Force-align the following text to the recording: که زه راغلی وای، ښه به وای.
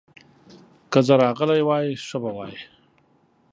که 0.91 0.99
زه 1.07 1.13
راغلی 1.21 1.61
وای، 1.67 1.87
ښه 2.05 2.17
به 2.23 2.31
وای. 2.35 2.55